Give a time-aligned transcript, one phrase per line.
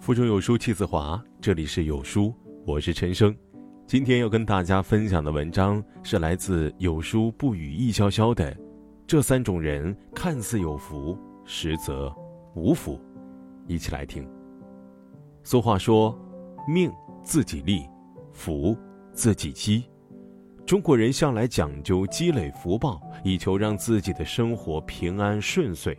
[0.00, 2.32] 腹中有书气自华，这里是有书，
[2.64, 3.34] 我是陈生。
[3.86, 8.54] 今天要跟大家分享的文章是来自有书不语易潇潇的
[9.06, 12.14] 《这三种人看似有福，实则
[12.54, 12.94] 无福》，
[13.66, 14.28] 一起来听。
[15.42, 16.16] 俗话说
[16.68, 16.92] ：“命
[17.24, 17.82] 自己立，
[18.32, 18.76] 福
[19.12, 19.84] 自己积。”
[20.64, 25.96] 中国人向来讲究积累福报，以求让自己的生活平安顺遂。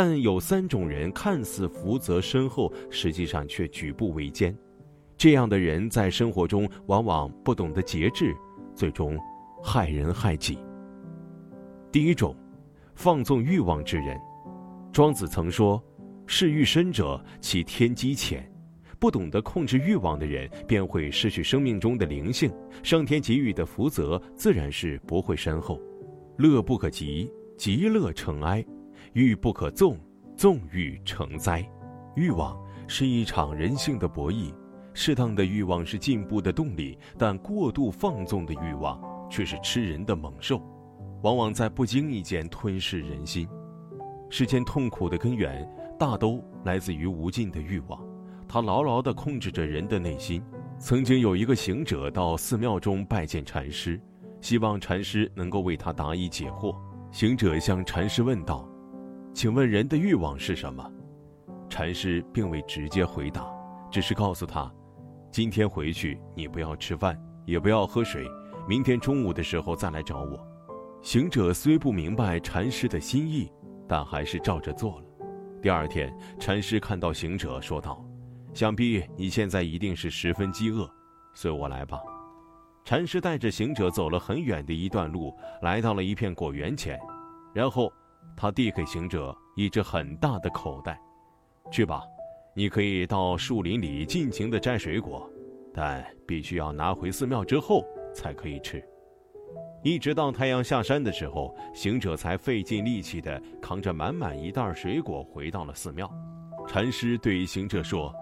[0.00, 4.56] 但有三种人看似福泽深厚，实际上却举步维艰。
[5.16, 8.32] 这样的人在生活中往往不懂得节制，
[8.76, 9.18] 最终
[9.60, 10.56] 害人害己。
[11.90, 12.32] 第一种，
[12.94, 14.16] 放纵欲望之人。
[14.92, 15.82] 庄子曾说
[16.28, 18.48] ：“事欲深者，其天机浅。”
[19.00, 22.52] 不懂得控制欲望的人，便会失去生命中的灵性，
[22.84, 25.82] 上天给予的福泽自然是不会深厚。
[26.36, 28.62] 乐不可极，极乐成哀；
[29.12, 29.98] 欲不可纵，
[30.36, 31.64] 纵欲成灾。
[32.14, 34.52] 欲望是一场人性的博弈，
[34.92, 40.60] 适当的欲望是进步的动力，但过度放纵的欲望却是吃人的猛兽，
[41.22, 43.48] 往往在不经意间吞噬人心。
[44.30, 47.98] 世间痛苦的根源，大都来自于无尽的欲望。
[48.46, 50.42] 它牢牢地控制着人的内心。
[50.78, 54.00] 曾经有一个行者到寺庙中拜见禅师，
[54.40, 56.74] 希望禅师能够为他答疑解惑。
[57.10, 58.68] 行者向禅师问道
[59.34, 60.90] ：“请问人的欲望是什么？”
[61.68, 63.46] 禅师并未直接回答，
[63.90, 64.72] 只是告诉他
[65.30, 68.26] ：“今天回去你不要吃饭，也不要喝水，
[68.66, 70.46] 明天中午的时候再来找我。”
[71.02, 73.50] 行者虽不明白禅师的心意，
[73.86, 75.06] 但还是照着做了。
[75.62, 78.04] 第二天，禅师看到行者，说道。
[78.54, 80.90] 想必你现在一定是十分饥饿，
[81.34, 82.00] 随我来吧。
[82.84, 85.32] 禅师带着行者走了很远的一段路，
[85.62, 86.98] 来到了一片果园前，
[87.54, 87.92] 然后
[88.36, 91.00] 他递给行者一只很大的口袋，
[91.70, 92.02] 去吧，
[92.54, 95.28] 你可以到树林里尽情的摘水果，
[95.74, 98.82] 但必须要拿回寺庙之后才可以吃。
[99.82, 106.10] 一直到太阳下山的时候，行者才费尽力气的扛着满满一袋水果回到了寺庙。
[106.66, 108.12] 禅师对行者说。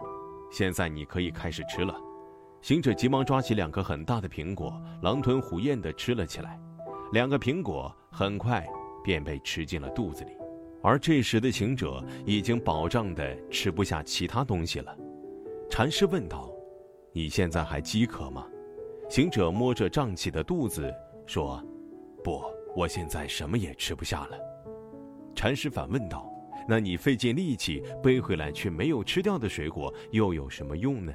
[0.49, 1.93] 现在你可以开始吃了。
[2.63, 6.59] 行者急忙抓起两个很大的苹果，狼吞虎咽地吃了起来。
[7.13, 8.65] 两个苹果很快
[9.07, 10.33] 便被吃进了肚子里，
[10.83, 14.99] 而这时的行者已经饱胀得吃不下其他东西了。
[15.71, 16.53] 禅师问道
[17.15, 18.45] ：“你现在还饥渴吗？”
[19.09, 20.93] 行者摸着胀起的肚子
[21.25, 21.65] 说
[22.25, 22.43] ：“不，
[22.75, 24.37] 我现在什么也吃不下了。”
[25.37, 26.29] 禅师反问道。
[26.69, 31.13] 那你费尽力气背回来却没有吃掉的水果又有什么用呢？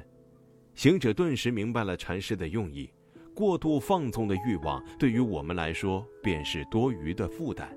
[0.74, 2.90] 行者顿时明白了禅师的用意：
[3.34, 7.70] 过度放纵的欲望对于我们来说便是多余的负担。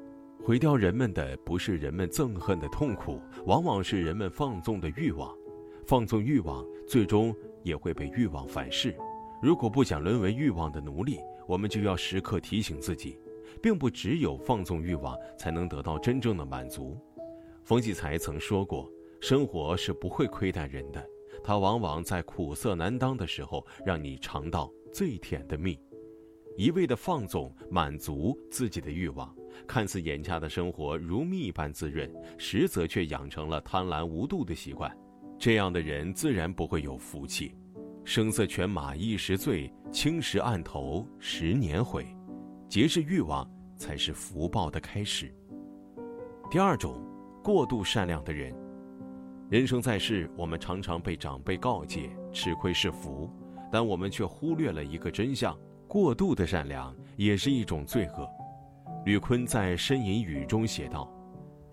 [0.45, 5.35] 毁掉人们的不是人们憎恨的痛苦，往往是人们放纵的欲望。
[5.87, 8.95] 放纵欲望，最终也会被欲望反噬。
[9.41, 11.17] 如果不想沦为欲望的奴隶，
[11.47, 13.17] 我们就要时刻提醒自己，
[13.59, 16.95] 并不只有放纵欲望才能得到真正的满足。
[17.63, 18.87] 冯骥才曾说过
[19.19, 21.03] ：“生活是不会亏待人的，
[21.43, 25.75] 它往往在苦涩难当的时候，让你尝到最甜的蜜。”
[26.55, 29.35] 一味的放纵、满足自己的欲望，
[29.67, 34.95] 看似眼下的生活如蜜般滋润，实则却养成了贪婪无度的习惯。
[35.37, 37.55] 这样的人自然不会有福气。
[38.03, 42.05] 声色犬马一时醉，青石案头十年悔。
[42.69, 45.33] 节制欲望，才是福报的开始。
[46.49, 47.03] 第二种。
[47.43, 48.51] 过度善良的人，
[49.51, 53.29] 人生在世，我们常常被长辈告诫吃亏是福，
[53.71, 55.55] 但我们却忽略了一个真相：
[55.87, 58.27] 过度的善良也是一种罪恶。
[59.05, 61.07] 吕坤在《呻吟语》中写道：“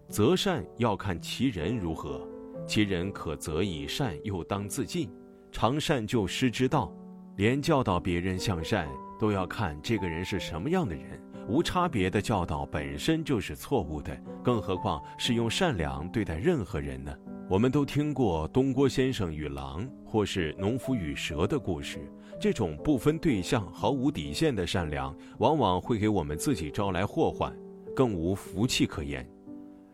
[0.07, 2.29] 择善要看其人如何，
[2.67, 5.11] 其人可择以善，又当自尽。
[5.51, 6.93] 常善救失之道，
[7.37, 8.87] 连教导别人向善，
[9.19, 17.17] 都要看这个人是什么样的人。”无差别的教导本身就是错误的，更何况是用善良对待任何人呢？
[17.53, 21.99] 我们都听过东郭先生与狼，或是农夫与蛇的故事。
[22.41, 27.55] 这种不分对象、毫无底线的善良，往往会给我们自己招来祸患，
[27.95, 29.23] 更无福气可言。《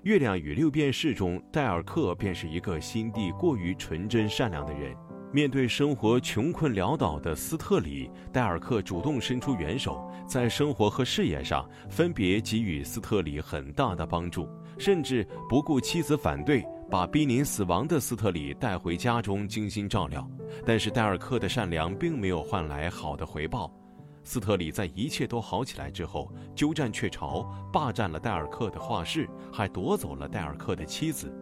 [0.02, 4.94] 月亮与六便士》中，戴尔克便是一个心地过于纯真善良的人。
[5.32, 20.28] 面对生活穷困潦倒的斯特里，戴尔克主动伸出援手，在生活和事业上分别给予斯特里很大的帮助，甚至不顾妻子反对，把濒临死亡的斯特里带回家中精心照料。
[20.64, 23.70] 但是戴尔克的善良并没有换来好的回报，
[24.24, 27.42] 斯特里在一切都好起来之后，鸠占鹊巢，
[27.72, 31.32] 霸占了戴尔克的画室，还夺走了戴尔克的妻子。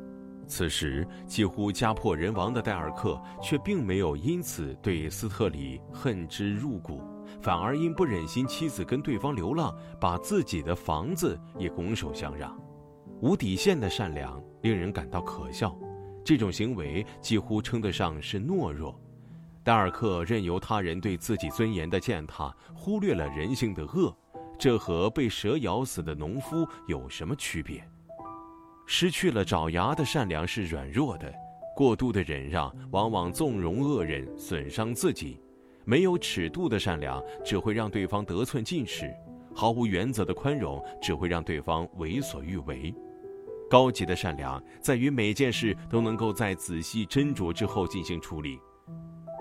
[0.49, 7.03] 此时几乎家破人亡的戴尔克，却并没有因此对斯特里恨之入骨，
[7.41, 12.57] 反而因不忍心妻子跟对方流浪，把自己的房子也拱手相让。
[13.21, 15.75] 无底线的善良令人感到可笑，
[16.23, 18.99] 这种行为几乎称得上是懦弱。
[19.65, 24.15] 戴尔克任由他人对自己尊严的践踏，忽略了人性的恶，
[24.59, 27.83] 这和被蛇咬死的农夫有什么区别？
[28.87, 31.33] 失去了爪牙的善良是软弱的，
[31.75, 35.41] 过度的忍让往往纵容恶人，损伤自己；
[35.85, 39.13] 没有尺度的善良只会让对方得寸进尺，
[39.55, 42.95] 毫无原则的宽容只会让对方为所欲为。
[43.69, 48.61] 高级的善良在于每件事都能够在仔细斟酌之后进行处理。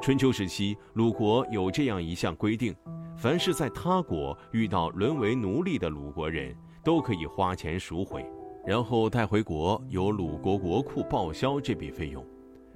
[0.01, 2.75] 春秋时期，鲁国有这样一项规定：
[3.17, 8.25] 凡是在他国遇到沦为奴隶的鲁国人，都可以花钱赎回。
[8.65, 12.25] 然后带回国，由鲁国国库报销这笔费用。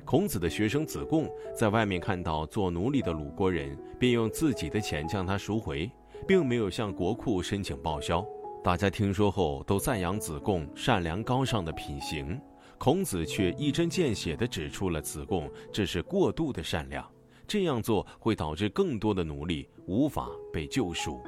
[0.05, 5.91] 孔子的学生子贡在外面看到做奴隶的鲁国人，便用自己的钱将他赎回，
[6.27, 8.25] 并没有向国库申请报销。
[8.61, 12.39] 大家听说后都赞扬子贡善良高尚的品行，
[12.77, 17.09] 孔子却一针见血地指出了子贡这是过度的善良，
[17.47, 21.21] 这样做会导致更多的奴隶无法被救赎。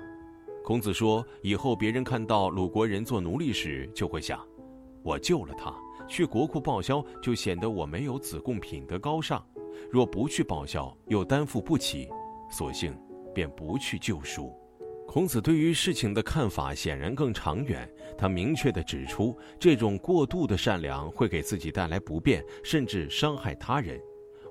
[0.61, 4.45] 孔子说：“以后别人看到鲁国人做奴隶时，就会想。”
[5.01, 5.73] 我救了他，
[6.09, 9.41] 去国库报销就显得我没有子贡品德高尚；
[9.89, 12.09] 若不去报销，又担负不起，
[12.51, 12.93] 索性
[13.33, 14.53] 便不去救赎。
[15.11, 17.85] 孔子对于事情的看法显然更长远，
[18.17, 23.99] 他明确地指出，这种过度的善良会给自己带来不便，甚至伤害他人。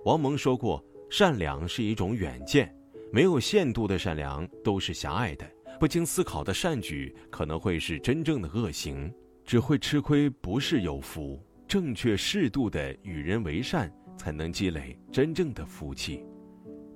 [0.04, 2.70] 王蒙说过：“善良是一种远见，
[3.10, 5.46] 没有限度的善良都是狭隘的；
[5.78, 9.10] 不经思考的善举可能会是真正的恶行。”
[9.46, 11.42] 只会吃亏，不是有福。
[11.66, 16.22] 正确适度的与人为善，才能积累真正的福气。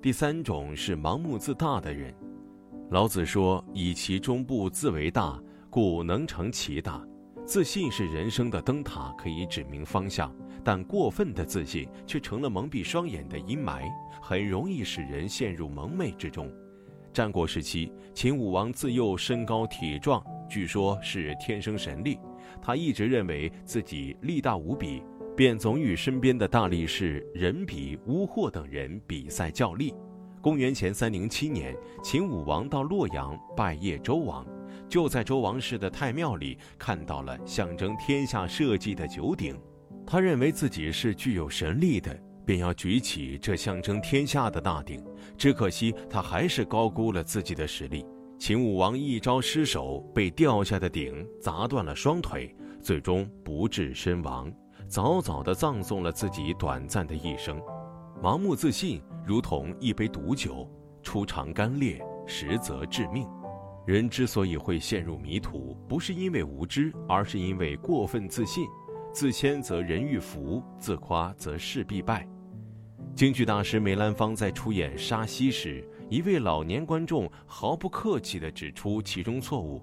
[0.02, 2.14] 第三种是盲目自大的人。
[2.90, 5.40] 老子说：“以其中部自为大，
[5.70, 7.04] 故能成其大。”
[7.44, 13.82] 自信是人生的灯塔，可以指明方向，但过分的自信却成了蒙蔽双眼的阴霾，
[14.22, 16.50] 很容易使人陷入蒙昧之中。
[17.12, 22.19] 战国时期，秦武王自幼身高体壮，据说是天生神力。
[22.62, 25.02] 他一直认为自己力大无比，
[25.36, 29.92] 便总与身边的大力士任比、乌霍等人比赛较力。
[30.44, 34.46] 公元前三零七年，秦武王到洛阳拜谒周王，
[34.91, 39.58] 就在周王室的太庙里看到了象征天下社稷的九鼎。
[40.06, 42.14] 他认为自己是具有神力的，
[42.44, 45.02] 便要举起这象征天下的大鼎。
[45.38, 48.05] 只可惜他还是高估了自己的实力。
[48.38, 54.52] 秦武王一招失手，被掉下的鼎砸断了双腿，最终不治身亡，
[54.87, 57.58] 早早地葬送了自己短暂的一生。
[58.22, 60.69] 盲目自信如同一杯毒酒，
[61.02, 63.28] 初尝干裂，实则致命。
[63.87, 68.66] 人之所以会陷入迷途，不是因为无知，而是因为过分自信。
[69.12, 72.26] 自谦则人欲福，自夸则事必败。
[73.14, 75.87] 京剧大师梅兰芳在出演沙溪时。
[76.10, 79.82] 一位老年观众毫不客气地指出其中错误：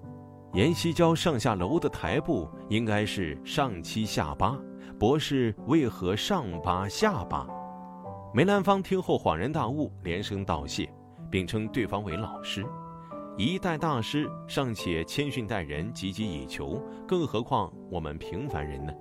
[0.54, 4.56] 阎锡郊上下楼的台步应该是上七下八，
[4.98, 7.46] 博士为何上八下八？
[8.34, 10.90] 梅兰芳听后恍然大悟，连声道谢，
[11.30, 12.64] 并称对方为老师。
[13.36, 18.92] 一代大师尚且谦逊待人，汲汲以求，更何况我们平凡人呢？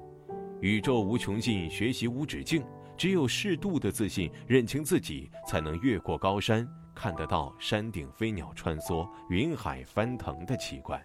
[0.60, 2.62] 宇宙无穷尽，学习无止境，
[2.98, 6.68] 只有适度的自信，认清自己，才能越过高山。
[6.94, 11.02] 看得到山顶飞鸟穿梭、云海翻腾的奇观，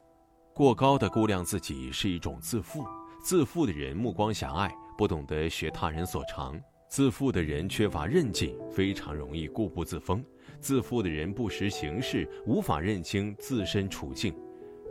[0.53, 2.85] 过高的估量自己是一种自负。
[3.23, 6.57] 自负的人目光狭隘，不懂得学他人所长；
[6.97, 10.19] 自负的人缺乏韧劲，非常容易固步自封；
[10.61, 14.35] 自负的人不识形势，无法认清自身处境。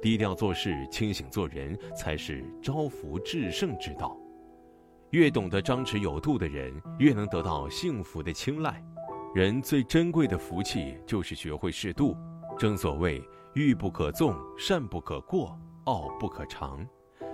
[0.03, 4.15] 低调做事，清醒做人，才是招福制胜之道。
[5.13, 8.79] 越懂得张弛有度的人，越能得到幸福的青睐。
[9.33, 12.15] 人最珍贵的福气就是学会适度。
[12.55, 13.19] 正所谓
[13.55, 16.87] “欲不可纵，善不可过，傲不可长”。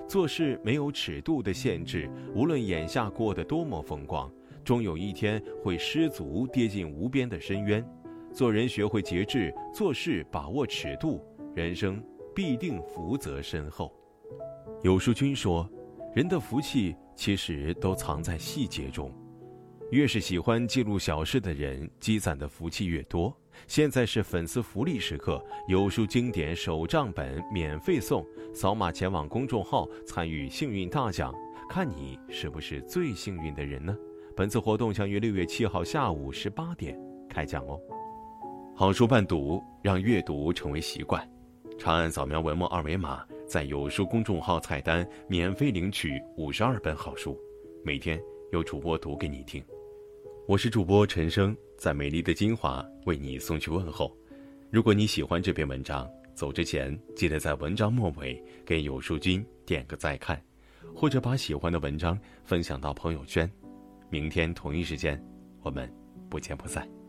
[0.07, 4.31] 做事没有尺度的限制，无论眼下过得多么风光，
[4.63, 7.85] 终有一天会失足跌进无边的深渊。
[8.33, 11.21] 做人学会节制，做事把握尺度，
[11.53, 12.01] 人生
[12.33, 13.93] 必定福泽深厚。
[14.83, 15.69] 有书君说
[16.15, 19.13] ：“人的福气其实都藏在细节中。”
[19.91, 23.35] 越是喜欢记录小事的人，积攒的福气越多。
[23.67, 31.35] 现在是粉丝福利时刻，有书经典手账本免费送，扫码前往公众号参与幸运大奖，
[31.69, 33.93] 看你是不是最幸运的人呢？
[34.35, 36.97] 本次活动将于六月七号下午十八点
[37.29, 37.79] 开讲哦。
[38.73, 41.21] 好书伴读，让阅读成为习惯。
[41.77, 47.37] 长按扫描文末二维码，在有书公众号菜单免费领取五十二本好书，
[47.83, 48.19] 每天
[48.51, 49.61] 有主播读给你听。
[50.47, 54.15] 我是主播陈生，在美丽的金华为你送去问候。
[54.69, 60.41] 如果你喜欢这篇文章，走之前记得在文章末尾给有书君点个再看，
[60.95, 63.49] 或者把喜欢的文章分享到朋友圈。
[64.11, 65.17] 明天同一时间，
[65.61, 65.89] 我们
[66.29, 67.00] 不见不散。